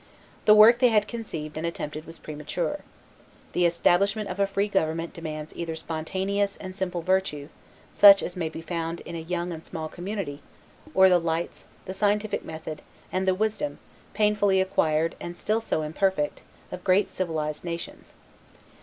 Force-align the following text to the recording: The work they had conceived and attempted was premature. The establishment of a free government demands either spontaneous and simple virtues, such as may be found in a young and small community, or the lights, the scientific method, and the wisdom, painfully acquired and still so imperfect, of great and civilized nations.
The 0.45 0.55
work 0.55 0.79
they 0.79 0.87
had 0.87 1.07
conceived 1.07 1.57
and 1.57 1.63
attempted 1.67 2.05
was 2.07 2.17
premature. 2.17 2.79
The 3.53 3.67
establishment 3.67 4.29
of 4.29 4.39
a 4.39 4.47
free 4.47 4.67
government 4.67 5.13
demands 5.13 5.53
either 5.55 5.75
spontaneous 5.75 6.57
and 6.57 6.75
simple 6.75 7.03
virtues, 7.03 7.49
such 7.93 8.23
as 8.23 8.35
may 8.35 8.49
be 8.49 8.63
found 8.63 9.01
in 9.01 9.15
a 9.15 9.19
young 9.21 9.51
and 9.51 9.63
small 9.63 9.87
community, 9.87 10.41
or 10.95 11.07
the 11.07 11.19
lights, 11.19 11.65
the 11.85 11.93
scientific 11.93 12.43
method, 12.43 12.81
and 13.11 13.27
the 13.27 13.35
wisdom, 13.35 13.77
painfully 14.15 14.59
acquired 14.59 15.15
and 15.19 15.37
still 15.37 15.61
so 15.61 15.83
imperfect, 15.83 16.41
of 16.71 16.83
great 16.83 17.05
and 17.05 17.13
civilized 17.15 17.63
nations. 17.63 18.15